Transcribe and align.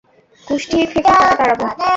কুষ্টি 0.47 0.77
থেকে 0.93 1.09
তাকে 1.09 1.33
তাড়াব। 1.39 1.61